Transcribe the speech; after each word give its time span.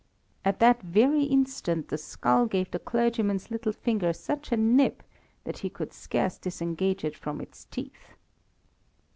"At 0.43 0.57
that 0.61 0.81
very 0.81 1.25
instant 1.25 1.89
the 1.89 1.97
skull 1.99 2.47
gave 2.47 2.71
the 2.71 2.79
clergyman's 2.79 3.51
little 3.51 3.71
finger 3.71 4.13
such 4.13 4.51
a 4.51 4.57
nip 4.57 5.03
that 5.43 5.59
he 5.59 5.69
could 5.69 5.93
scarce 5.93 6.39
disengage 6.39 7.03
it 7.03 7.15
from 7.15 7.39
its 7.39 7.65
teeth. 7.65 8.15